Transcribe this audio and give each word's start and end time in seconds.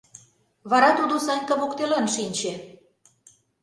Вара 0.69 0.89
тудо 0.99 1.15
Санька 1.25 1.55
воктелан 1.59 2.05
шинче. 2.15 2.53